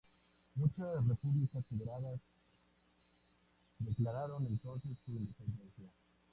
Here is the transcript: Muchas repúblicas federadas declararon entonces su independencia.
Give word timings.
Muchas 0.55 1.07
repúblicas 1.07 1.63
federadas 1.67 2.19
declararon 3.77 4.47
entonces 4.47 4.97
su 5.05 5.11
independencia. 5.11 5.91